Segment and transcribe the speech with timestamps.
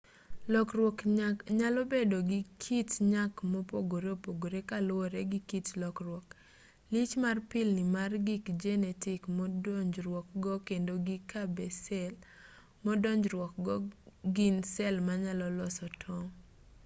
[0.53, 0.97] lokruok
[1.59, 6.27] nyalo bedo gi kit nyak mopogore opogore kaluwore gi kit lokruok
[6.93, 12.13] lich mar pilni mar gir jenetik modonjruokgo kendo gi ka be sel
[12.85, 13.89] modonjruokgo go
[14.35, 16.29] gin sel manyalo loso tong'